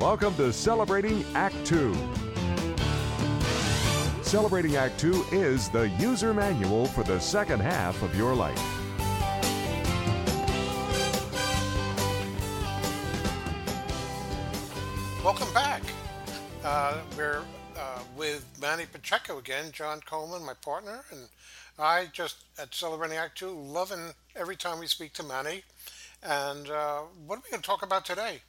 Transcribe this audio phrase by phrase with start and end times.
[0.00, 1.96] Welcome to Celebrating Act Two.
[4.22, 8.60] Celebrating Act Two is the user manual for the second half of your life.
[15.24, 15.82] Welcome back.
[16.62, 17.42] Uh, we're
[17.78, 21.20] uh, with Manny Pacheco again, John Coleman, my partner, and
[21.78, 25.62] I just at Celebrating Act Two, loving every time we speak to Manny.
[26.22, 28.42] And uh, what are we going to talk about today?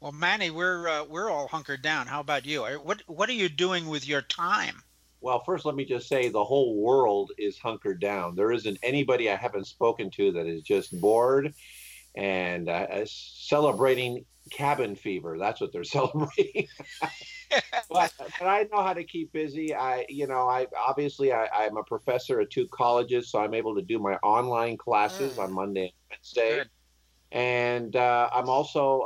[0.00, 2.06] Well, Manny, we're uh, we're all hunkered down.
[2.06, 2.62] How about you?
[2.62, 4.82] What what are you doing with your time?
[5.20, 8.34] Well, first, let me just say the whole world is hunkered down.
[8.34, 11.52] There isn't anybody I haven't spoken to that is just bored
[12.14, 15.36] and uh, uh, celebrating cabin fever.
[15.38, 16.66] That's what they're celebrating.
[17.90, 19.74] but, but I know how to keep busy.
[19.74, 23.74] I, you know, I obviously I, I'm a professor at two colleges, so I'm able
[23.74, 25.42] to do my online classes Mm.
[25.42, 26.56] on Monday and Wednesday.
[26.60, 26.70] Good.
[27.32, 29.00] And uh, I'm also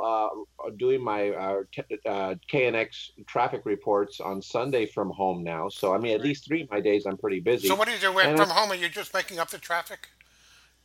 [0.63, 5.69] uh, doing my uh, t- uh, KNX traffic reports on Sunday from home now.
[5.69, 7.67] So I mean, at least three of my days I'm pretty busy.
[7.67, 8.71] So what do you do Wait, And from I- home?
[8.71, 10.09] Are you just making up the traffic?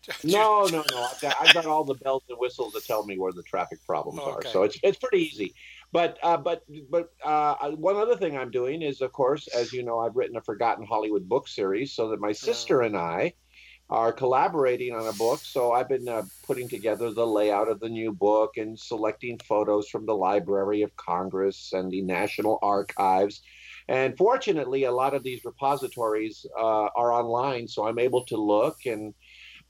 [0.25, 1.03] No, no, no.
[1.13, 3.79] I've got, I've got all the bells and whistles that tell me where the traffic
[3.87, 4.31] problems Okay.
[4.31, 4.43] are.
[4.51, 5.55] So it's it's pretty easy.
[5.93, 9.83] But uh, but but uh, one other thing I'm doing is, of course, as you
[9.83, 13.35] know, I've written a Forgotten Hollywood book series, so that my sister and I
[13.91, 15.41] are collaborating on a book.
[15.43, 19.89] So I've been uh, putting together the layout of the new book and selecting photos
[19.89, 23.43] from the Library of Congress and the National Archives.
[23.89, 28.87] And fortunately, a lot of these repositories uh, are online, so I'm able to look
[28.87, 29.13] and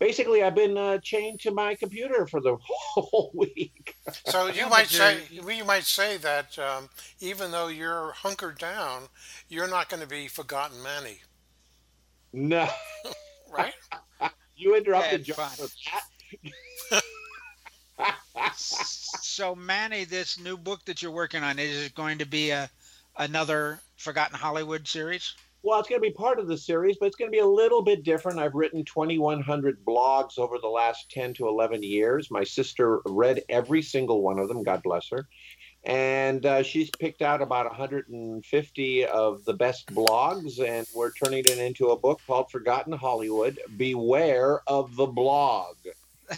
[0.01, 2.57] basically I've been uh, chained to my computer for the
[2.95, 3.95] whole week.
[4.27, 6.89] So you might say you might say that um,
[7.21, 9.05] even though you're hunkered down,
[9.49, 11.21] you're not going to be forgotten, Manny,
[12.33, 12.69] No,
[13.51, 13.75] right?
[14.57, 17.03] you interrupted John with that.
[18.57, 22.71] So, Manny, this new book that you're working on is it going to be a
[23.17, 25.35] another Forgotten Hollywood series?
[25.63, 27.47] Well, it's going to be part of the series, but it's going to be a
[27.47, 28.39] little bit different.
[28.39, 32.31] I've written 2,100 blogs over the last 10 to 11 years.
[32.31, 35.29] My sister read every single one of them, God bless her.
[35.85, 41.57] And uh, she's picked out about 150 of the best blogs, and we're turning it
[41.59, 45.77] into a book called Forgotten Hollywood Beware of the Blog.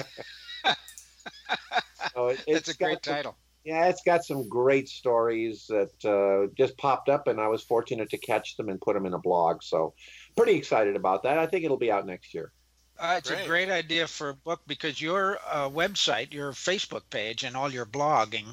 [2.15, 3.37] so it, That's a great some- title.
[3.65, 8.11] yeah, it's got some great stories that uh, just popped up, and I was fortunate
[8.11, 9.63] to catch them and put them in a blog.
[9.65, 9.95] So,
[10.37, 11.39] pretty excited about that.
[11.39, 12.53] I think it'll be out next year.
[12.99, 13.45] Uh, it's Great.
[13.45, 17.73] a great idea for a book because your uh, website, your Facebook page, and all
[17.73, 18.47] your blogging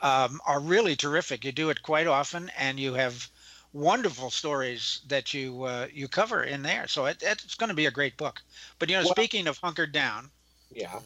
[0.00, 1.44] um, are really terrific.
[1.44, 3.28] You do it quite often, and you have
[3.72, 6.86] wonderful stories that you uh, you cover in there.
[6.88, 8.40] So it, it's going to be a great book.
[8.78, 10.30] But you know, Well- speaking of hunkered down,
[10.72, 11.00] Yeah.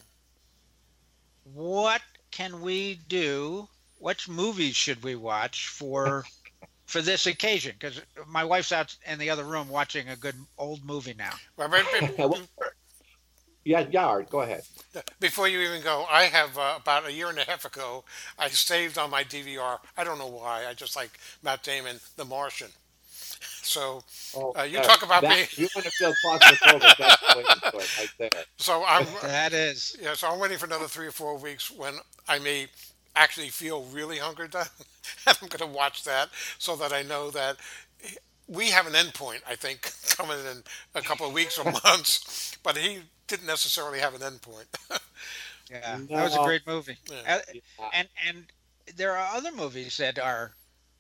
[1.45, 3.69] what can we do?
[3.99, 6.25] Which movies should we watch for
[6.87, 7.75] for this occasion?
[7.79, 11.33] Because my wife's out in the other room watching a good old movie now.
[11.57, 11.87] Well, but-
[12.17, 12.49] but-
[13.65, 14.63] Yeah, Yard, go ahead.
[15.21, 18.05] Before you even go, I have uh, about a year and a half ago,
[18.39, 19.79] I saved on my DVR.
[19.97, 20.67] I don't know why.
[20.67, 22.69] I just like Matt Damon, The Martian.
[23.63, 24.03] So,
[24.35, 26.97] Oh, Uh, you talk about that, being- You want to feel claustrophobic?
[26.99, 28.31] That's the way to do it, right there.
[28.59, 30.15] so I'm That is yeah.
[30.15, 31.95] So I'm waiting for another three or four weeks when
[32.29, 32.67] I may
[33.15, 34.67] actually feel really hunkered down,
[35.27, 37.57] and I'm going to watch that so that I know that
[38.49, 39.41] we have an endpoint.
[39.49, 40.63] I think coming in
[40.95, 43.01] a couple of weeks or months, but he
[43.33, 44.67] didn't necessarily have an endpoint.
[45.71, 46.97] yeah, that was a great movie.
[47.11, 47.41] Yeah.
[47.79, 48.45] Uh, and and
[48.97, 50.53] there are other movies that are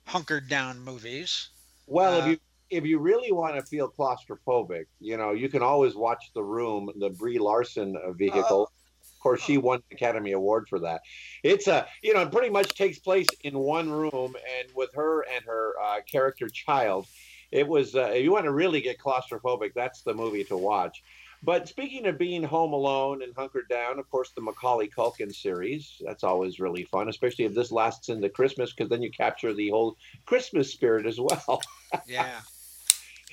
[0.07, 1.51] hunkered down movies.
[1.87, 2.39] Well, if Uh, you
[2.71, 6.91] if you really want to feel claustrophobic, you know, you can always watch The Room,
[6.97, 8.63] the Brie Larson uh, vehicle.
[9.03, 11.03] of course, she won the Academy Award for that.
[11.43, 15.21] It's a, you know, it pretty much takes place in one room, and with her
[15.35, 17.07] and her uh, character child,
[17.51, 17.95] it was.
[17.95, 21.03] Uh, if you want to really get claustrophobic, that's the movie to watch.
[21.45, 26.01] But speaking of being home alone and hunkered down, of course, the Macaulay Culkin series,
[26.05, 29.71] that's always really fun, especially if this lasts into Christmas, because then you capture the
[29.71, 31.61] whole Christmas spirit as well.
[32.07, 32.41] Yeah.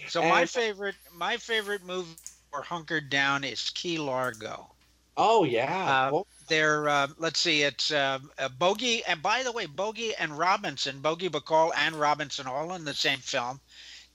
[0.09, 2.15] So my favorite my favorite movie
[2.51, 4.71] for hunkered down is Key Largo.
[5.15, 6.07] Oh yeah.
[6.07, 10.13] Uh, Well, They're uh, let's see, it's uh, uh, Bogey and by the way, Bogey
[10.15, 13.61] and Robinson, Bogey Bacall and Robinson, all in the same film.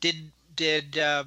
[0.01, 1.25] Did did uh,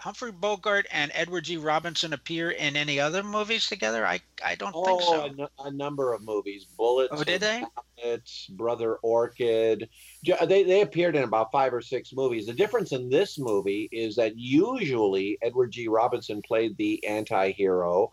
[0.00, 1.58] Humphrey Bogart and Edward G.
[1.58, 4.06] Robinson appear in any other movies together?
[4.06, 5.48] I I don't think oh, so.
[5.58, 6.64] a, a number of movies.
[6.64, 7.12] Bullets.
[7.14, 7.62] Oh, did they?
[7.98, 9.90] It's Brother Orchid.
[10.40, 12.46] Uh, they they appeared in about five or six movies.
[12.46, 15.86] The difference in this movie is that usually Edward G.
[15.88, 18.10] Robinson played the anti-hero,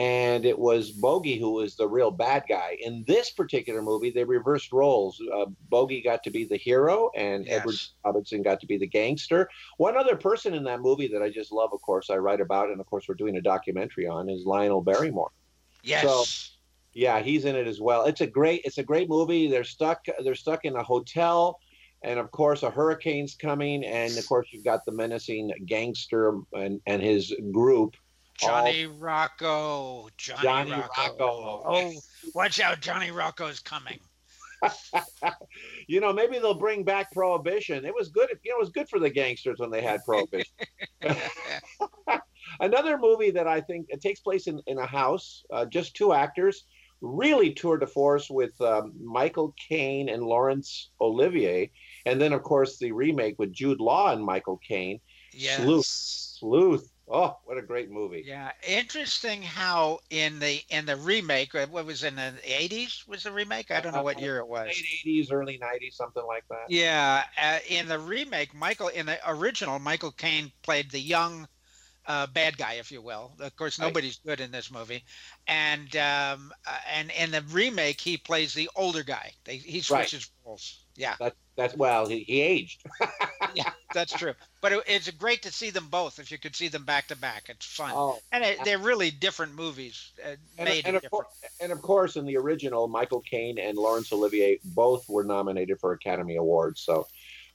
[0.00, 2.78] and it was Bogey who was the real bad guy.
[2.80, 5.20] In this particular movie, they reversed roles.
[5.20, 7.58] Uh, Bogey got to be the hero, and Yes.
[7.58, 9.50] Edward Robinson got to be the gangster.
[9.76, 12.70] One other person in that movie that I just love, of course, I write about,
[12.70, 15.32] and of course, we're doing a documentary on, is Lionel Barrymore.
[15.82, 16.02] Yes.
[16.02, 16.24] So,
[16.94, 18.06] yeah, he's in it as well.
[18.06, 19.48] It's a great, it's a great movie.
[19.48, 21.60] They're stuck, they're stuck in a hotel,
[22.02, 26.80] and of course, a hurricane's coming, and of course, you've got the menacing gangster and
[26.86, 27.96] and his group.
[28.40, 30.08] Johnny Rocco.
[30.16, 31.02] Johnny, Johnny Rocco.
[31.08, 31.62] Rocco.
[31.66, 31.92] Oh,
[32.34, 32.80] watch out.
[32.80, 33.98] Johnny Rocco's coming.
[35.86, 37.84] you know, maybe they'll bring back prohibition.
[37.84, 38.28] It was good.
[38.42, 40.52] You know, it was good for the gangsters when they had prohibition.
[42.60, 46.12] Another movie that I think it takes place in, in a house, uh, just two
[46.12, 46.64] actors,
[47.00, 51.70] really tour de force with um, Michael Caine and Laurence Olivier,
[52.06, 55.00] and then of course the remake with Jude Law and Michael Caine,
[55.32, 55.60] yes.
[55.62, 55.86] Sleuth.
[55.86, 56.90] Sleuth.
[57.10, 58.26] Oh, what a great movie!
[58.26, 63.24] Yeah, interesting how in the in the remake, uh, what was in the eighties was
[63.24, 63.70] the remake?
[63.70, 64.66] I don't know what year it was.
[64.66, 66.68] Late '80s, early '90s, something like that.
[66.68, 71.48] Yeah, uh, in the remake, Michael in the original, Michael Caine played the young
[72.06, 73.36] uh, bad guy, if you will.
[73.40, 73.80] Of course, Right.
[73.80, 75.04] nobody's good in this movie,
[75.46, 79.32] and um, uh, and in the remake, he plays the older guy.
[79.44, 80.10] They, he Right.
[80.10, 80.86] switches roles.
[80.96, 82.84] Yeah, That, that's well, he, he aged.
[83.54, 84.34] yeah, that's true.
[84.60, 86.18] But it, it's great to see them both.
[86.18, 87.92] If you could see them back to back, it's fun.
[87.94, 91.24] Oh, and it, they're really different movies, uh, and, made and, of different.
[91.24, 95.80] course, and of course, in the original, Michael Caine and Laurence Olivier both were nominated
[95.80, 96.80] for Academy Awards.
[96.80, 97.06] So,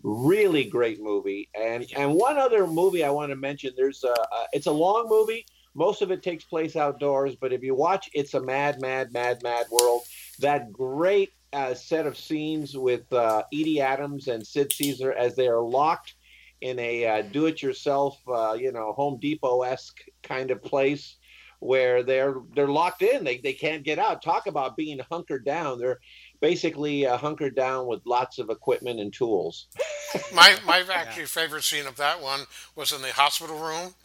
[0.04, 1.50] really great movie.
[1.60, 3.74] And and one other movie I want to mention.
[3.76, 5.46] There's a, a it's a long movie.
[5.78, 9.44] Most of it takes place outdoors, but if you watch "It's a Mad, Mad, Mad,
[9.44, 10.04] Mad World,"
[10.40, 15.48] that great uh, set of scenes with uh, Edie Adams and Sid Caesar as they
[15.48, 16.16] are locked
[16.62, 21.18] in a uh, do-it-yourself, uh, you know, Home Depot-esque kind of place
[21.60, 23.24] where they're they're locked in.
[23.24, 24.22] They they can't get out.
[24.22, 25.80] Talk about being hunkered down.
[25.80, 26.00] They're
[26.42, 29.68] basically uh, hunkered down with lots of equipment and tools.
[30.34, 32.42] My my actually favorite scene of that one
[32.76, 33.96] was in the hospital room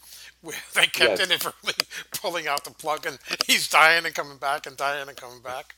[0.42, 1.20] where they kept Yes.
[1.20, 1.74] inadvertently
[2.12, 5.74] pulling out the plug and he's dying and coming back and dying and coming back.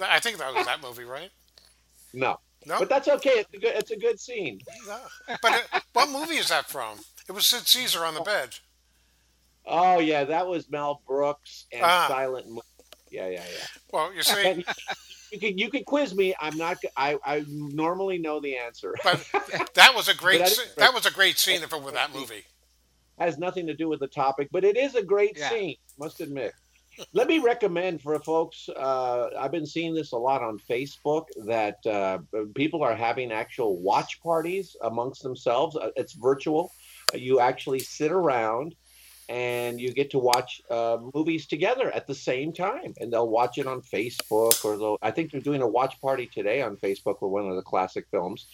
[0.00, 1.30] I think that was that movie, right?
[2.14, 3.30] No, No, but that's okay.
[3.30, 4.60] It's a good it's a good scene.
[4.86, 4.98] no.
[5.42, 6.98] But it, what movie is that from?
[7.28, 8.50] It was Sid Caesar on the bed.
[9.66, 12.06] Oh yeah, that was Mel Brooks and Ah.
[12.08, 12.48] Silent.
[12.50, 12.62] Mo-
[13.10, 13.66] Yeah, yeah, yeah.
[13.92, 14.64] Well, you see, And
[15.30, 16.34] you can you can quiz me.
[16.40, 16.78] I'm not.
[16.96, 18.94] I I normally know the answer.
[19.04, 19.24] but
[19.74, 22.44] that was a great I- that was a great scene if it were that movie.
[23.18, 25.50] has nothing to do with the topic, but it is a great Yeah.
[25.50, 25.76] scene.
[25.98, 26.54] Must admit.
[27.12, 28.68] Let me recommend for folks.
[28.68, 32.18] Uh, I've been seeing this a lot on Facebook that uh,
[32.54, 35.76] people are having actual watch parties amongst themselves.
[35.76, 36.72] Uh, It's virtual.
[37.14, 38.74] You actually sit around
[39.28, 43.56] and you get to watch uh, movies together at the same time, and they'll watch
[43.56, 44.98] it on Facebook or they'll.
[45.00, 48.06] I think they're doing a watch party today on Facebook with one of the classic
[48.10, 48.46] films.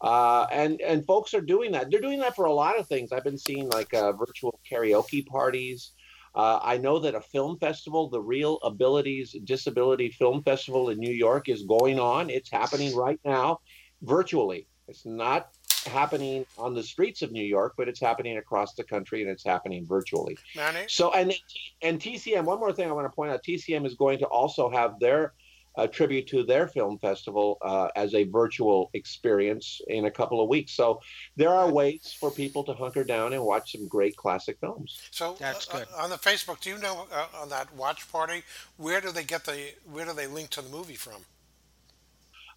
[0.00, 1.90] Uh, and and folks are doing that.
[1.90, 3.12] They're doing that for a lot of things.
[3.12, 5.92] I've been seeing like uh, virtual karaoke parties.
[6.34, 11.48] Uh, I know that a film festival, the ReelAbilities Disability Film Festival in New York,
[11.48, 12.28] is going on.
[12.28, 13.60] It's happening right now,
[14.02, 14.66] virtually.
[14.88, 15.50] It's not
[15.86, 19.44] happening on the streets of New York, but it's happening across the country, and it's
[19.44, 20.36] happening virtually.
[20.56, 21.32] Manny, So and
[21.82, 22.44] and TCM.
[22.44, 25.34] One more thing I want to point out: TCM is going to also have their
[25.76, 30.48] uh, tribute to their film festival uh, as a virtual experience in a couple of
[30.48, 30.72] weeks.
[30.72, 31.00] So
[31.36, 35.00] there are ways for people to hunker down and watch some great classic films.
[35.10, 35.88] so That's uh, good.
[35.96, 38.42] on the Facebook, do you know uh, on that watch party
[38.76, 41.24] where do they get the where do they link to the movie from?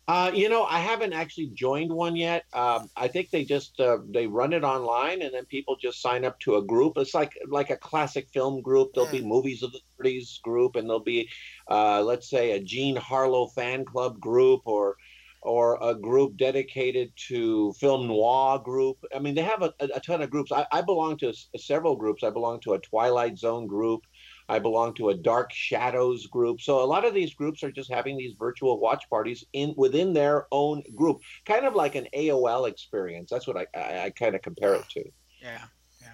[0.07, 2.45] Uh, you know, I haven't actually joined one yet.
[2.53, 6.23] Um, I think they just uh, they run it online, and then people just sign
[6.23, 6.93] up to a group.
[6.97, 8.91] It's like like a classic film group.
[8.93, 11.29] There'll be movies of the '30s group, and there'll be,
[11.69, 14.95] uh, let's say, a Jean Harlow fan club group, or
[15.41, 18.97] or a group dedicated to film noir group.
[19.13, 20.53] I mean, they have a, a ton of groups.
[20.53, 22.23] I, I belong to s- several groups.
[22.23, 24.01] I belong to a Twilight Zone group.
[24.49, 26.61] I belong to a Dark Shadows group.
[26.61, 30.13] So a lot of these groups are just having these virtual watch parties in within
[30.13, 33.29] their own group, kind of like an AOL experience.
[33.29, 35.03] That's what I, I, I kind of compare it to.
[35.41, 35.65] Yeah.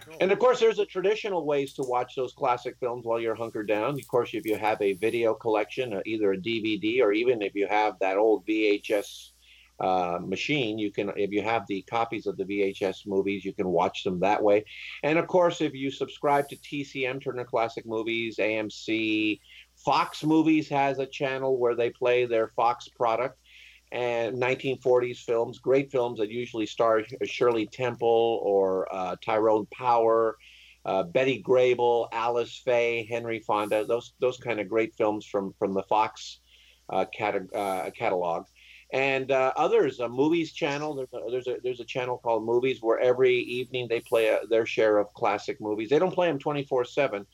[0.06, 0.18] Cool.
[0.20, 3.68] And of course, there's a traditional ways to watch those classic films while you're hunkered
[3.68, 3.94] down.
[3.94, 7.56] Of course, if you have a video collection, uh, either a DVD or even if
[7.56, 9.33] you have that old VHS
[9.84, 11.12] uh, machine, you can.
[11.18, 14.66] If you have the copies of the VHS movies, you can watch them that way.
[15.04, 19.40] And of course, if you subscribe to TCM Turner Classic Movies, AMC,
[19.76, 23.38] Fox Movies has a channel where they play their Fox product
[23.92, 30.38] and 1940s films, great films that usually star Shirley Temple or uh, Tyrone Power.
[30.86, 35.74] uh, Betty Grable, Alice Faye, Henry Fonda, those those kind of great films from from
[35.74, 36.40] the Fox
[36.90, 37.06] uh,
[37.56, 38.46] uh, catalog,
[38.94, 40.00] and uh, others.
[40.00, 40.94] A movies channel.
[40.94, 44.40] There's a, there's a there's a channel called Movies where every evening they play a,
[44.50, 45.90] their share of classic movies.
[45.90, 47.26] They don't play them 24 seven.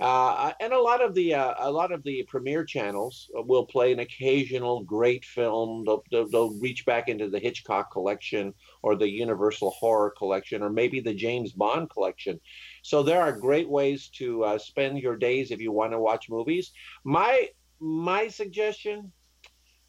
[0.00, 3.92] Uh, and a lot of the uh, a lot of the premiere channels will play
[3.92, 5.84] an occasional great film.
[5.84, 10.70] They'll, they'll, they'll, reach back into the Hitchcock collection or the Universal Horror collection or
[10.70, 12.40] maybe the James Bond collection.
[12.82, 16.30] So there are great ways to uh, spend your days if you want to watch
[16.30, 16.72] movies.
[17.04, 19.12] My my suggestion,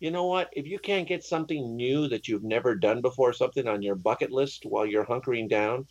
[0.03, 0.49] you know what?
[0.51, 4.33] If you can't get something new that you've never done before, something on your bucket
[4.33, 5.87] list while you're hunkering down,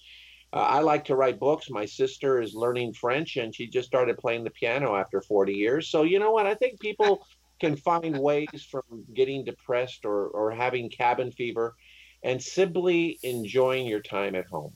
[0.53, 1.71] uh, I like to write books.
[1.71, 5.89] My sister is learning French and she just started playing the piano after 40 years.
[5.89, 6.45] So, you know what?
[6.45, 7.27] I think people
[7.59, 8.83] can find ways from
[9.15, 11.75] getting depressed or, or having cabin fever
[12.23, 14.75] and simply enjoying your time at home.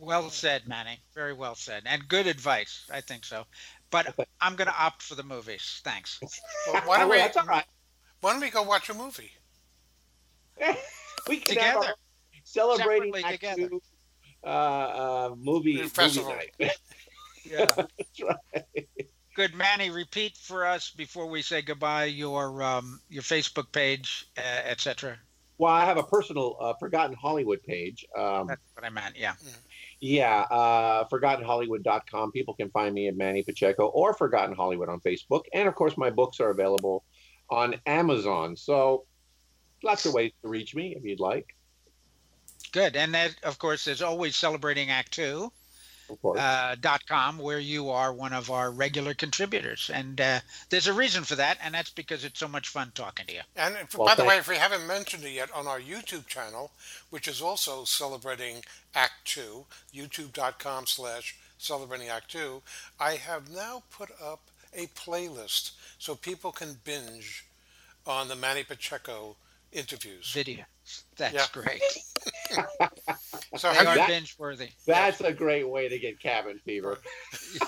[0.00, 0.98] Well said, Manny.
[1.14, 1.84] Very well said.
[1.86, 2.88] And good advice.
[2.92, 3.44] I think so.
[3.92, 5.80] But I'm going to opt for the movies.
[5.84, 6.18] Thanks.
[6.66, 7.64] Well, why, don't we, That's all right.
[8.24, 9.32] Why don't we go watch a movie?
[11.28, 11.60] we can Together.
[11.60, 11.94] have our
[12.44, 13.68] celebrating Act together.
[13.68, 13.82] Two,
[14.42, 16.30] uh, uh, movie, movie Festival.
[16.30, 16.72] night.
[17.46, 17.66] Yeah.
[17.76, 18.88] That's right.
[19.36, 19.90] Good, Manny.
[19.90, 25.18] Repeat for us before we say goodbye your um, your Facebook page, uh, etc.
[25.58, 28.06] Well, I have a personal uh, Forgotten Hollywood page.
[28.16, 29.18] Um, That's what I meant.
[29.18, 29.34] Yeah.
[30.00, 32.32] yeah, uh, ForgottenHollywood.com.
[32.32, 35.42] People can find me at Manny Pacheco or Forgotten Hollywood on Facebook.
[35.52, 37.04] And of course, my books are available
[37.50, 38.56] on Amazon.
[38.56, 39.04] So
[39.82, 41.54] lots of ways to reach me if you'd like.
[42.72, 42.96] Good.
[42.96, 45.52] And that, of course, is always celebrating Act Two.
[46.36, 50.92] Uh, dot com where you are one of our regular contributors and uh, there's a
[50.92, 53.94] reason for that and that's because it's so much fun talking to you And if,
[53.96, 56.72] Well, by the way, if we haven't mentioned it yet, on our YouTube channel,
[57.08, 58.62] which is also celebrating
[58.94, 62.62] Act Two, youtube.com slash celebrating Act Two,
[63.00, 67.46] I have now put up a playlist so people can binge
[68.06, 69.36] on the Manny Pacheco
[69.72, 70.30] interviews.
[70.32, 70.64] video
[71.16, 71.46] that's Yeah.
[71.52, 71.82] great
[73.56, 76.98] So they are that- binge worthy That's a great way to get cabin fever.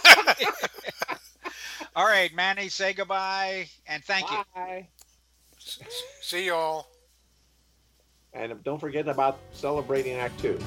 [1.96, 4.88] all right manny say goodbye and thank you Bye.
[6.20, 6.86] see y'all.
[8.34, 10.58] And don't forget about celebrating Act Two.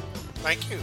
[0.42, 0.80] Thank you.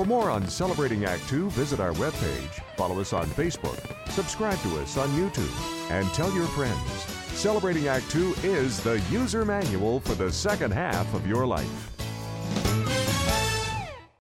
[0.00, 3.78] For more on Celebrating Act Two, visit our webpage, follow us on Facebook,
[4.08, 6.90] subscribe to us on YouTube, and tell your friends.
[7.38, 11.89] Celebrating Act Two is the user manual for the second half of your life.